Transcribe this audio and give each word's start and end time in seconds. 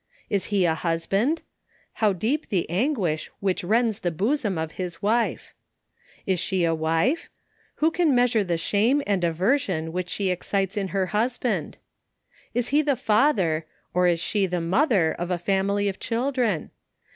Is 0.31 0.45
he 0.45 0.65
a 0.65 0.73
husband? 0.73 1.43
How 2.01 2.11
deep 2.11 2.49
the 2.49 2.67
anguish 2.71 3.29
which 3.39 3.63
rends 3.63 3.99
the 3.99 4.09
hosom 4.09 4.57
of 4.57 4.71
his 4.71 4.99
wife! 5.03 5.53
Is 6.25 6.39
she 6.39 6.63
a 6.63 6.73
wife? 6.73 7.29
Who 7.75 7.91
can 7.91 8.15
measure 8.15 8.43
the 8.43 8.57
shame 8.57 9.03
and 9.05 9.23
aver 9.23 9.59
sion 9.59 9.91
which 9.93 10.09
she 10.09 10.31
excites 10.31 10.75
in 10.75 10.87
her 10.87 11.05
husband? 11.13 11.77
Is 12.55 12.69
he 12.69 12.81
the 12.81 12.95
father, 12.95 13.67
or 13.93 14.07
is 14.07 14.19
she 14.19 14.47
the 14.47 14.59
mother 14.59 15.11
of 15.11 15.29
a 15.29 15.37
family 15.37 15.87
of 15.87 15.99
children 15.99 16.71